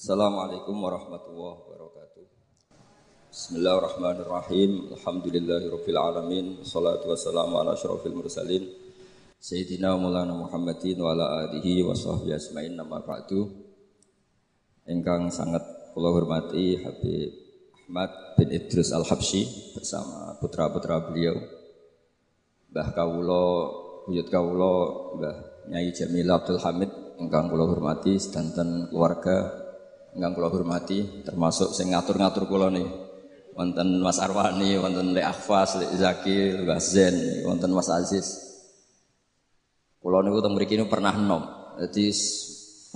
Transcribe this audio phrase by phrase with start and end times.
[0.00, 2.24] Assalamualaikum warahmatullahi wabarakatuh.
[3.28, 4.96] Bismillahirrahmanirrahim.
[4.96, 6.56] Alhamdulillahirabbil alamin.
[6.64, 8.64] Wassalamu ala asyrofil mursalin.
[9.36, 13.44] Sayyidina Maulana Muhammadin wa ala alihi wa sahbihi asma'in nama ba'du.
[14.88, 17.36] Engkang sangat kula hormati Habib
[17.84, 21.36] Ahmad bin Idrus Al-Habsyi bersama putra-putra beliau.
[22.72, 23.48] Mbah Kawulo,
[24.08, 26.88] Buyut Kawulo, Mbah Nyai Jamil Abdul Hamid
[27.20, 29.68] engkang kula hormati sedanten keluarga
[30.16, 33.10] engkang kula hormati termasuk sing ngatur-ngatur kula nih
[33.60, 38.40] wonten Mas Arwani, wonten Lek Akhfas, Lek Zaki, Mbah Zen, wonten Mas Aziz.
[40.00, 41.44] Kula niku teng mriki pernah nom.
[41.76, 42.08] Jadi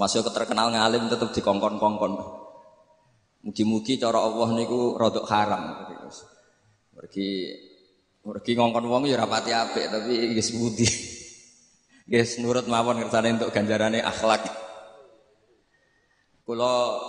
[0.01, 2.12] masih terkenal ngalim tetep dikongkon-kongkon.
[3.45, 5.84] Mugi-mugi cara Allah niku rodok haram.
[6.97, 7.53] Mergi
[8.25, 10.89] mergi ngongkon wong ya rapati apik tapi nggih budi.
[12.09, 14.64] Nggih nurut mawon ngersane untuk ganjarane akhlak.
[16.45, 17.01] Kula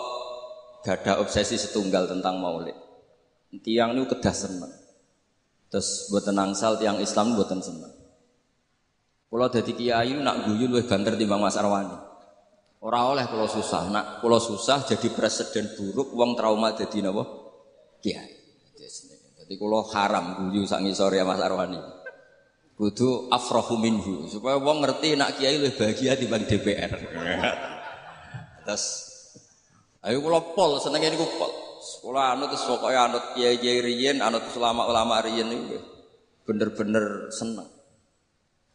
[0.81, 2.85] gada obsesi setunggal tentang maulid
[3.61, 4.73] tiang ini kedah seneng.
[5.71, 7.93] Terus buatan angsal tiang Islam buatan seneng.
[9.29, 11.95] Kalau jadi kiai nak guyu lebih banter timbang Mas Arwani.
[12.85, 17.23] Orang oleh kalau susah, nak kalau susah jadi presiden buruk, uang trauma jadi nabo
[17.99, 18.31] kiai.
[19.45, 21.81] Jadi kalau haram guyu sangi sore Mas Arwani.
[22.75, 26.91] Kudu afrohu minhu supaya uang ngerti nak kiai lebih bahagia di DPR.
[28.67, 29.14] Terus
[30.05, 31.65] ayo kalau pol senengnya ini pol.
[31.85, 35.77] Sekolah anut terus pokoknya anut kiai kiai riyen, anut ulama ulama riyen itu
[36.45, 37.69] bener-bener seneng.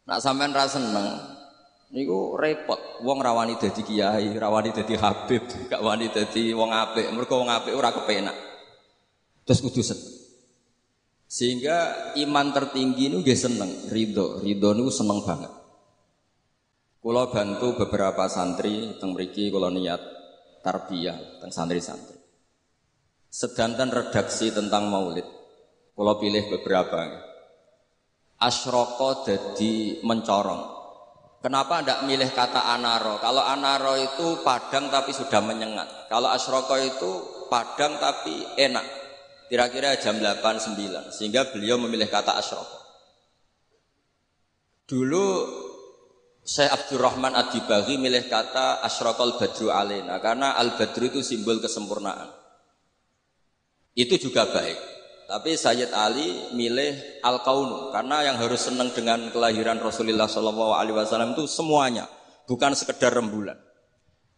[0.07, 1.07] Nak sampean ra seneng,
[1.91, 3.03] niku repot.
[3.03, 7.11] Wong rawani dadi kiai, rawani dadi habib, gak wani dadi wong apik.
[7.11, 8.35] Mergo wong apik ora kepenak.
[9.43, 10.11] Terus kudu seneng.
[11.31, 14.39] Sehingga iman tertinggi nu nggih seneng, ridho.
[14.43, 15.51] Ridho niku seneng banget.
[17.01, 20.20] Kulo bantu beberapa santri teng mriki kula niat
[20.61, 22.17] tarbiyah teng santri-santri.
[23.31, 25.25] Sedanten redaksi tentang maulid.
[25.95, 27.29] Kalau pilih beberapa.
[28.41, 30.81] Asroko jadi mencorong.
[31.41, 33.17] Kenapa tidak milih kata anaro?
[33.17, 36.09] Kalau anaro itu padang tapi sudah menyengat.
[36.09, 37.11] Kalau asroko itu
[37.49, 38.85] padang tapi enak.
[39.49, 42.77] Kira-kira jam 8 9 sehingga beliau memilih kata asroko.
[44.85, 45.25] Dulu
[46.41, 52.33] Syekh Abdurrahman Adibaghi milih kata asrokol badru alena karena al badru itu simbol kesempurnaan.
[53.93, 54.91] Itu juga baik.
[55.31, 60.97] Tapi Sayyid Ali milih al kaunu karena yang harus senang dengan kelahiran Rasulullah Shallallahu Alaihi
[60.97, 62.09] Wasallam itu semuanya,
[62.49, 63.55] bukan sekedar rembulan.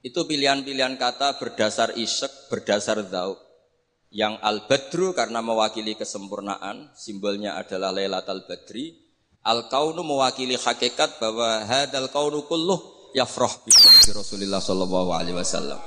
[0.03, 3.39] Itu pilihan-pilihan kata berdasar isek, berdasar zauk.
[4.13, 9.02] Yang al badru karena mewakili kesempurnaan, simbolnya adalah Lailatul Badri.
[9.43, 13.75] Al kaunu mewakili hakikat bahwa hadal kaunu kulluh yafrah bi
[14.15, 15.79] Rasulullah Shallallahu Alaihi Wasallam.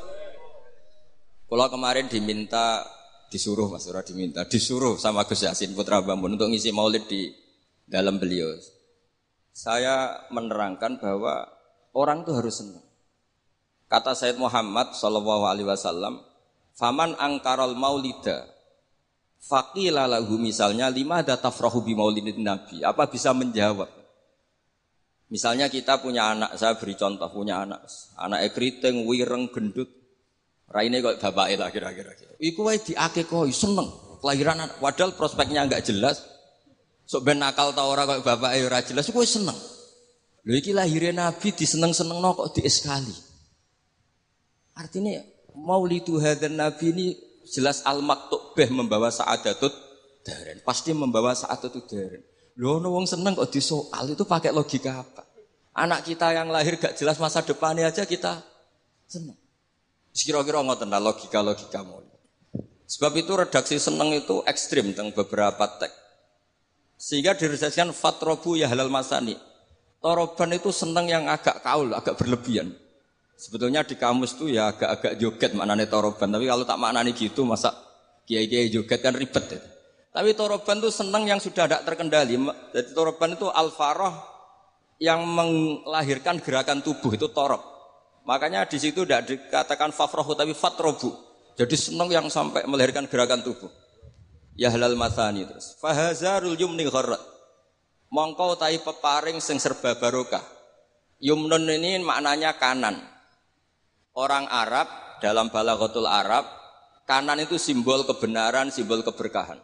[1.47, 2.85] Kalau kemarin diminta
[3.33, 7.31] disuruh Mas Ura diminta, disuruh sama Gus Yasin Putra Bambun untuk ngisi maulid di
[7.87, 8.51] dalam beliau.
[9.57, 11.49] Saya menerangkan bahwa
[11.97, 12.85] orang itu harus senang.
[13.87, 16.19] Kata Said Muhammad Shallallahu Alaihi Wasallam,
[16.75, 18.47] "Faman angkarol maulida,
[19.47, 22.83] fakila lahu misalnya lima ada tafrahu bi maulidin Nabi.
[22.83, 23.89] Apa bisa menjawab?
[25.27, 27.83] Misalnya kita punya anak, saya beri contoh punya anak,
[28.15, 29.91] anak ekriting, wireng, gendut,
[30.67, 32.11] Raine kok bapak lah kira-kira.
[32.43, 33.87] Iku wae diakekoi seneng
[34.19, 34.83] kelahiran anak.
[34.83, 36.27] Padahal prospeknya enggak jelas.
[37.07, 39.55] Sok ben nakal ta ora kok bapak ora jelas iku seneng.
[40.47, 43.15] Lho iki lahirnya Nabi diseneng-senengno kok dieskali.
[44.75, 45.23] Artinya
[45.55, 47.07] maulidu hadan Nabi ini
[47.47, 49.71] jelas al maktub beh membawa saadatut
[50.25, 50.65] daren.
[50.65, 52.25] Pasti membawa saadatut daren.
[52.57, 55.23] Lho ono wong seneng kok disoal itu pakai logika apa?
[55.77, 58.41] Anak kita yang lahir gak jelas masa depannya aja kita
[59.05, 59.37] seneng.
[60.17, 62.17] Kira-kira ngoten logika-logika mulai.
[62.89, 65.93] Sebab itu redaksi seneng itu ekstrim tentang beberapa teks.
[66.97, 69.37] Sehingga diredaksikan fatrobu ya halal masani.
[70.01, 72.73] Toroban itu seneng yang agak kaul, agak berlebihan.
[73.37, 76.33] Sebetulnya di kamus itu ya agak-agak joget maknanya toroban.
[76.33, 77.86] Tapi kalau tak maknanya gitu, masa
[78.27, 79.47] kiai-kiai joget kan ribet.
[79.49, 79.61] Ya.
[80.17, 82.35] Tapi toroban itu seneng yang sudah tidak terkendali.
[82.75, 83.71] Jadi toroban itu al
[84.97, 87.61] yang melahirkan gerakan tubuh itu torob.
[88.27, 91.15] Makanya di situ tidak dikatakan fafrohu tapi fatrobu.
[91.57, 93.71] Jadi senang yang sampai melahirkan gerakan tubuh.
[94.57, 95.77] Ya halal mathani terus.
[95.79, 97.21] Fahazarul yumni gharrat.
[98.09, 100.43] Mongkau tai peparing sing serba barokah.
[101.21, 102.97] Yumnun ini maknanya kanan.
[104.17, 104.89] Orang Arab
[105.21, 106.49] dalam balaghatul Arab,
[107.07, 109.63] kanan itu simbol kebenaran, simbol keberkahan.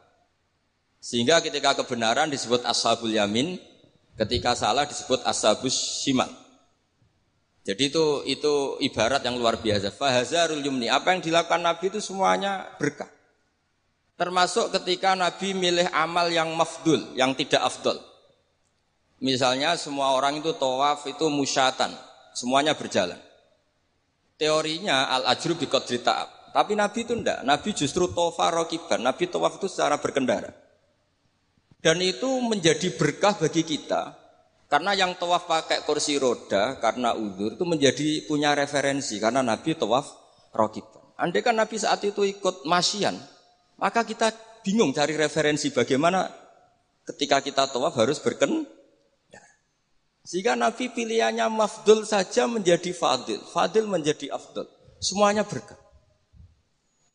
[1.02, 3.58] Sehingga ketika kebenaran disebut ashabul yamin,
[4.14, 6.30] ketika salah disebut ashabus shimal.
[7.62, 9.94] Jadi itu itu ibarat yang luar biasa.
[9.94, 10.90] Fahazarul yumni.
[10.90, 13.06] Apa yang dilakukan Nabi itu semuanya berkah.
[14.18, 17.98] Termasuk ketika Nabi milih amal yang mafdul, yang tidak afdol.
[19.22, 21.94] Misalnya semua orang itu tawaf itu musyatan,
[22.34, 23.18] semuanya berjalan.
[24.34, 26.41] Teorinya al ajrub bi qadri ta'ab.
[26.52, 27.40] Tapi Nabi itu enggak.
[27.42, 29.00] Nabi justru tofa rokiban.
[29.00, 30.52] Nabi tawaf itu secara berkendara.
[31.82, 34.22] Dan itu menjadi berkah bagi kita
[34.72, 40.08] karena yang tawaf pakai kursi roda karena udur itu menjadi punya referensi karena Nabi tawaf
[40.56, 40.88] rokib.
[41.20, 43.12] Andai kan Nabi saat itu ikut masyian,
[43.76, 44.32] maka kita
[44.64, 46.24] bingung cari referensi bagaimana
[47.04, 48.64] ketika kita tawaf harus berken.
[50.22, 54.70] Sehingga Nabi pilihannya mafdul saja menjadi fadil, fadil menjadi afdul.
[55.02, 55.81] Semuanya berkah.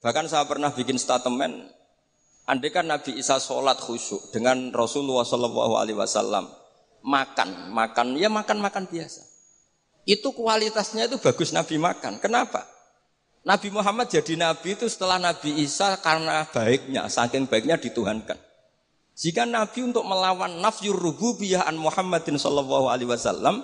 [0.08, 1.68] Bahkan saya pernah bikin statement,
[2.48, 6.48] andai kan Nabi Isa sholat khusyuk dengan Rasulullah Wasallam,
[7.04, 9.28] makan, makan, ya makan-makan biasa.
[10.08, 12.24] Itu kualitasnya itu bagus Nabi makan.
[12.24, 12.64] Kenapa?
[13.44, 18.40] Nabi Muhammad jadi Nabi itu setelah Nabi Isa karena baiknya, saking baiknya dituhankan.
[19.12, 23.60] Jika Nabi untuk melawan nafyur rububiyah an Muhammadin wasallam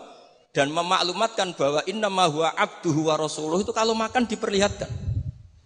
[0.51, 5.12] dan memaklumatkan bahwa inna huwa abduhu wa rasuluh itu kalau makan diperlihatkan.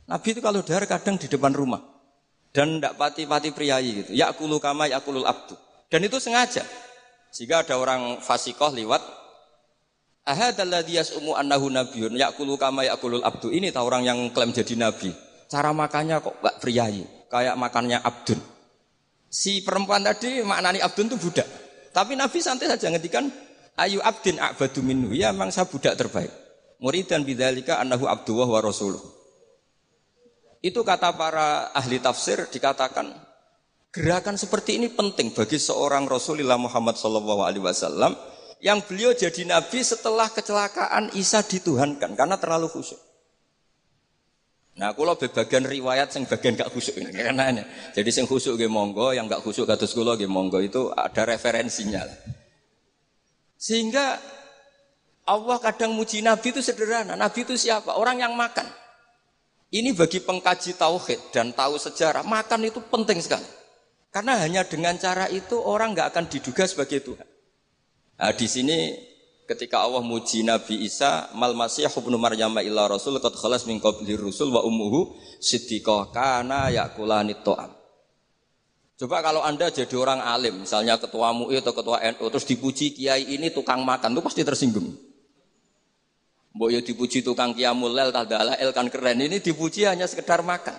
[0.07, 1.83] Nabi itu kalau dahar kadang di depan rumah
[2.55, 4.11] dan tidak pati-pati priayi gitu.
[4.15, 5.53] Ya kulu kama ya kulul abdu.
[5.91, 6.63] Dan itu sengaja.
[7.35, 9.03] Jika ada orang fasikoh lewat,
[10.23, 13.51] ahadalladhi yas'umu annahu nabiyun, yakulu kama yakulul abdu.
[13.51, 15.11] Ini tahu orang yang klaim jadi nabi.
[15.47, 18.39] Cara makannya kok gak priayi, kayak makannya abdun.
[19.27, 21.47] Si perempuan tadi maknani abdun itu budak.
[21.91, 23.27] Tapi Nabi santai saja ngetikan
[23.75, 25.11] ayu abdin abadu minhu.
[25.15, 26.31] Ya memang saya budak terbaik.
[26.77, 29.16] Muridan bidzalika annahu abduwah wa rasuluh.
[30.67, 33.15] Itu kata para ahli tafsir dikatakan
[33.97, 38.13] Gerakan seperti ini penting bagi seorang Rasulullah Muhammad SAW
[38.61, 42.99] yang beliau jadi nabi setelah kecelakaan Isa dituhankan karena terlalu khusyuk.
[44.77, 47.49] Nah, kalau bagian riwayat yang bagian gak khusyuk ini karena
[47.97, 52.05] Jadi sing khusyuk ge monggo, yang gak khusyuk kados kula ge monggo itu ada referensinya.
[53.57, 54.21] Sehingga
[55.25, 57.17] Allah kadang muji Nabi itu sederhana.
[57.17, 57.97] Nabi itu siapa?
[57.97, 58.69] Orang yang makan.
[59.67, 63.43] Ini bagi pengkaji tauhid dan tahu sejarah, makan itu penting sekali.
[64.15, 67.27] Karena hanya dengan cara itu orang nggak akan diduga sebagai Tuhan.
[68.17, 68.95] Nah, di sini
[69.43, 74.15] ketika Allah muji Nabi Isa, mal masih ibnu Maryam illa rasul qad khalas min qabli
[74.15, 77.75] rusul wa ummuhu siddiqah kana yakulani ta'am.
[78.97, 83.29] Coba kalau Anda jadi orang alim, misalnya ketua MUI atau ketua NU terus dipuji kiai
[83.29, 85.06] ini tukang makan, itu pasti tersinggung.
[86.57, 89.21] Mbok ya dipuji tukang kiamul lel tadala el kan keren.
[89.21, 90.73] Ini dipuji hanya sekedar makan.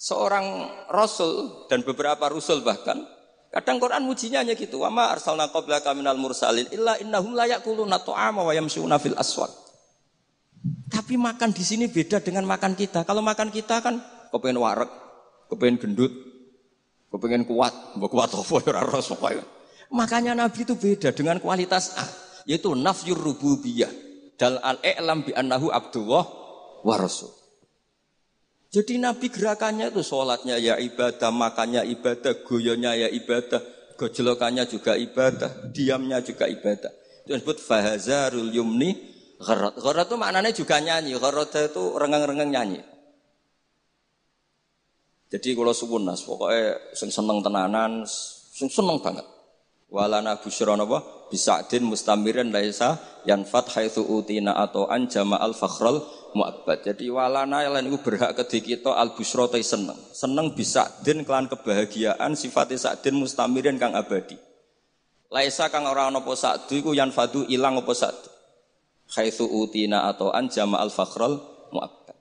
[0.00, 3.04] Seorang rasul dan beberapa rasul bahkan
[3.52, 4.80] kadang Quran mujinya hanya gitu.
[4.80, 9.52] Wa ma arsalna qablaka minal mursalin illa innahum la yaquluna ta'ama wa yamshuna fil aswaq
[10.88, 13.04] tapi makan di sini beda dengan makan kita.
[13.04, 14.00] Kalau makan kita kan
[14.32, 14.88] kepengen warek
[15.52, 16.12] kepengen gendut
[17.12, 18.00] kepengen kuat.
[18.00, 19.42] Mbok kuat apa ya ora
[19.92, 22.08] makanya nabi itu beda dengan kualitas A
[22.48, 23.92] yaitu nafyur rububiyah
[24.42, 26.26] dal al-i'lam bi annahu abdullah
[26.82, 27.30] wa rasul
[28.72, 33.60] jadi Nabi gerakannya itu sholatnya ya ibadah, makannya ibadah, goyonya ya ibadah,
[34.00, 36.88] gojlokannya juga ibadah, diamnya juga ibadah.
[37.20, 38.96] Itu disebut fahazarul yumni
[39.44, 39.76] gharat.
[39.76, 42.80] Gharat itu maknanya juga nyanyi, gharat itu rengeng-rengeng nyanyi.
[45.28, 48.08] Jadi kalau subuh nas, pokoknya seneng tenanan,
[48.56, 49.28] seneng banget.
[49.92, 52.96] Walana busyra napa bisadin mustamirin laisa
[53.28, 56.00] yanfat haitsu utina atau an jama'al fakhral
[56.32, 56.80] mu'abbad.
[56.80, 60.00] Jadi walana lan iku berhak kedhi kita al busra seneng.
[60.16, 64.40] Seneng bisa din kelan kebahagiaan sifatnya sakdin mustamirin kang abadi.
[65.28, 68.32] Laisa kang ora ana apa sakdu iku yanfadu ilang apa sakdu.
[69.12, 71.36] Haitsu utina atau an jama'al fakhral
[71.68, 72.16] mu'abbad.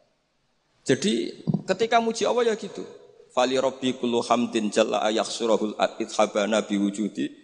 [0.83, 1.39] Jadi
[1.71, 2.83] ketika muji Allah ya gitu.
[3.31, 7.40] Fali rabbi kullu hamdin jalla ayakhsurahul habana biwujudi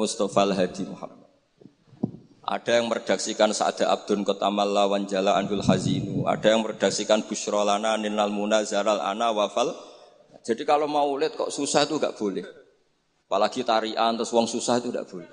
[0.00, 1.28] Mustafa Al-Hadi Muhammad.
[2.40, 6.24] Ada yang meredaksikan Sa'ada Abdun Kotamal Lawan Jala Andul Hazinu.
[6.24, 9.76] Ada yang meredaksikan Busrolana Ninal Muna Zaral Ana Wafal.
[10.40, 12.42] Jadi kalau mau lihat kok susah itu gak boleh.
[13.28, 15.30] Apalagi tarian terus uang susah itu gak boleh.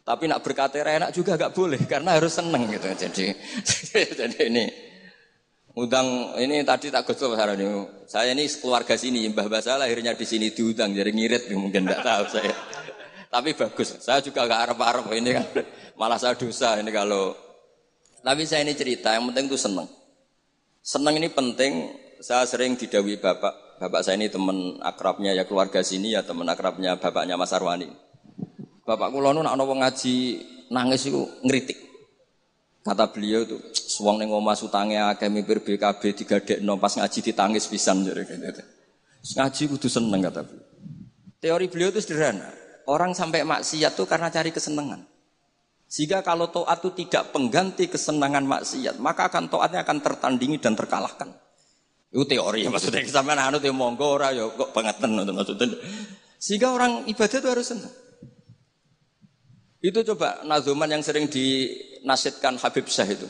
[0.00, 2.88] Tapi nak berkata enak juga gak boleh karena harus seneng gitu.
[2.96, 3.24] Jadi
[4.24, 4.64] jadi ini
[5.70, 7.86] Udang ini tadi tak gosok ini.
[8.10, 12.24] Saya ini keluarga sini, Mbah Basah lahirnya di sini diundang, jadi ngirit mungkin tidak tahu
[12.26, 12.54] saya.
[13.30, 13.94] Tapi bagus.
[14.02, 15.46] Saya juga gak arep-arep ini kan.
[16.00, 17.32] Malah saya dosa ini kalau.
[18.20, 19.88] Tapi saya ini cerita, yang penting itu seneng.
[20.82, 21.94] Seneng ini penting.
[22.20, 23.80] Saya sering didawi bapak.
[23.80, 27.88] Bapak saya ini teman akrabnya ya keluarga sini ya teman akrabnya bapaknya Mas Arwani.
[28.84, 30.36] Bapak kulo nu nak ngaji
[30.68, 31.80] nangis itu ngeritik.
[32.84, 37.68] Kata beliau tuh, suang neng omah sutangnya akeh mipir BKB tiga dek pas ngaji ditangis
[37.72, 38.64] pisan jadi gitu.
[39.40, 40.68] Ngaji kudu seneng kata beliau.
[41.40, 42.59] Teori beliau itu sederhana.
[42.90, 45.06] Orang sampai maksiat tuh karena cari kesenangan.
[45.86, 51.30] Sehingga kalau toat itu tidak pengganti kesenangan maksiat, maka akan toatnya akan tertandingi dan terkalahkan.
[52.10, 55.78] Itu teori maksudnya sampai anak itu monggo ora ya kok pengertian maksudnya.
[56.34, 57.94] Sehingga orang ibadah itu harus senang.
[59.80, 63.28] Itu coba nazuman yang sering dinasitkan Habib Syah itu.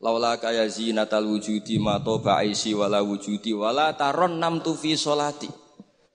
[0.00, 5.69] Laula kaya zinatal wujudi ma toba aisi wala wujudi wala taron nam tufi solati.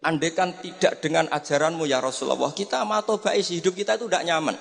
[0.05, 4.53] Andekan tidak dengan ajaranmu ya Rasulullah, kita toba aisi hidup kita itu tidak nyaman.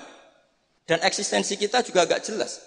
[0.89, 2.65] Dan eksistensi kita juga agak jelas.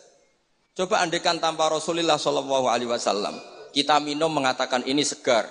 [0.79, 3.35] Coba andekan tanpa Rasulullah Shallallahu Alaihi Wasallam,
[3.75, 5.47] kita minum mengatakan ini segar.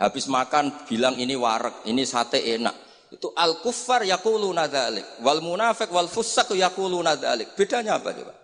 [0.00, 2.72] Habis makan bilang ini warak, ini sate enak.
[3.12, 7.52] Itu al kufar yaquluna dzalik, wal munafik wal fusak yaquluna dzalik.
[7.54, 8.43] Bedanya apa coba?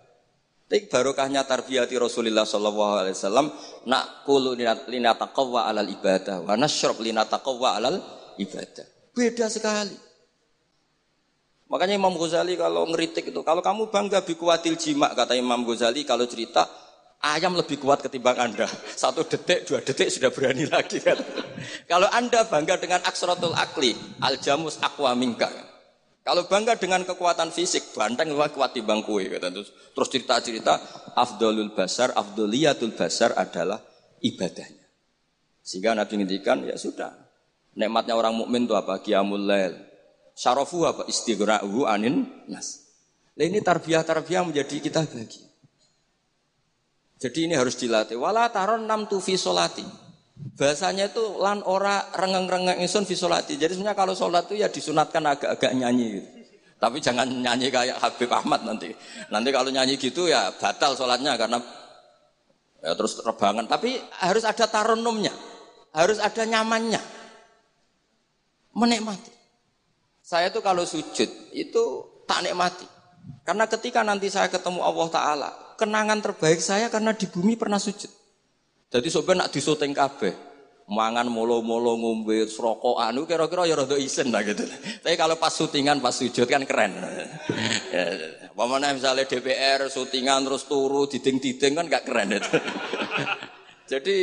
[0.71, 3.51] Tapi barokahnya tarbiyati Rasulullah sallallahu alaihi wasallam
[3.91, 4.55] nak kulu
[4.87, 7.99] linataqawwa alal ibadah wa nasyrab linataqawwa alal
[8.39, 8.87] ibadah.
[9.11, 9.91] Beda sekali.
[11.67, 16.23] Makanya Imam Ghazali kalau ngeritik itu, kalau kamu bangga bikuatil jima, kata Imam Ghazali kalau
[16.23, 16.63] cerita,
[17.21, 18.65] Ayam lebih kuat ketimbang Anda.
[19.03, 21.19] Satu detik, dua detik sudah berani lagi kan.
[21.91, 23.93] Kalau Anda bangga dengan aksratul akli,
[24.25, 25.70] aljamus akwa mingka.
[26.21, 29.17] Kalau bangga dengan kekuatan fisik, banteng lebih kuat di bangku.
[29.25, 30.77] Terus, terus cerita-cerita,
[31.17, 33.81] afdolul basar, afdoliyatul basar adalah
[34.21, 34.85] ibadahnya.
[35.65, 37.09] Sehingga Nabi ngendikan, ya sudah.
[37.73, 39.01] Nikmatnya orang mukmin itu apa?
[39.01, 39.73] Qiyamul lail.
[40.37, 41.09] Syarafu apa?
[41.09, 42.85] Istighra'uhu anin nas.
[43.33, 45.47] Nah ini tarbiyah-tarbiyah menjadi kita bahagia.
[47.21, 48.17] Jadi ini harus dilatih.
[48.17, 49.85] Wala taron nam tu solati.
[50.41, 53.61] Bahasanya itu lan ora rengeng-rengeng insun solati.
[53.61, 56.29] Jadi sebenarnya kalau sholat itu ya disunatkan agak-agak nyanyi gitu.
[56.81, 58.89] Tapi jangan nyanyi kayak Habib Ahmad nanti.
[59.29, 61.61] Nanti kalau nyanyi gitu ya batal sholatnya karena
[62.81, 63.69] ya terus terbangan.
[63.69, 65.33] Tapi harus ada taronumnya.
[65.93, 67.01] Harus ada nyamannya.
[68.73, 69.33] Menikmati.
[70.25, 71.83] Saya tuh kalau sujud itu
[72.25, 72.87] tak nikmati.
[73.45, 78.20] Karena ketika nanti saya ketemu Allah Ta'ala, kenangan terbaik saya karena di bumi pernah sujud.
[78.91, 80.51] Jadi sobat nak disuting kabeh.
[80.91, 84.67] Mangan molo-molo ngombe rokok anu kira-kira ya rada isen lah gitu.
[84.99, 86.91] Tapi kalau pas syutingan pas sujud kan keren.
[87.95, 92.59] ya, misalnya DPR syutingan terus turu diding-diding kan gak keren itu.
[93.91, 94.17] Jadi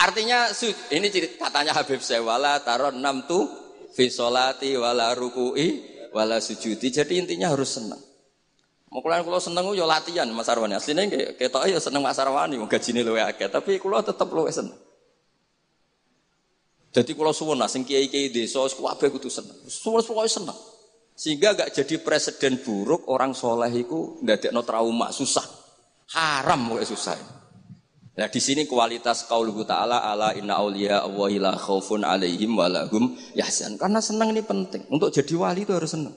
[0.00, 0.48] artinya
[0.96, 3.44] ini katanya Habib Sewala taron enam tuh
[3.92, 5.84] visolati wala rukui
[6.16, 6.88] wala sujudi.
[6.88, 8.00] Jadi intinya harus senang.
[8.94, 10.78] Mau kulo seneng yo latihan Mas Arwani.
[10.78, 14.78] Asline ketok yo seneng Mas Arwani, gajine luwe akeh, tapi kulo tetep luwe seneng.
[16.94, 19.58] Jadi kulo suwun lah sing kiai-kiai desa kabeh kudu seneng.
[19.66, 20.54] Suwun pokoke seneng.
[21.18, 25.42] Sehingga gak jadi presiden buruk orang soleh iku ndadekno trauma, susah.
[26.14, 27.18] Haram kok susah.
[28.14, 33.74] Nah di sini kualitas qauluhu ta'ala ala inna auliya Allahi la khaufun alaihim walahum yahzan.
[33.74, 34.86] Karena senang ini penting.
[34.86, 36.14] Untuk jadi wali itu harus senang.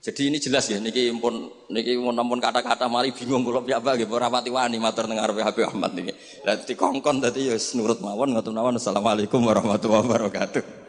[0.00, 4.08] Jadi ini jelas ya, niki pun niki mau nampun kata-kata mari bingung kalau pihak bagi
[4.08, 6.16] ora pati wani matur dengar Habib Ahmad niki.
[6.40, 8.80] Lah dikongkon tadi ya nurut mawon ngoten mawon.
[8.80, 10.79] Assalamualaikum warahmatullahi wabarakatuh.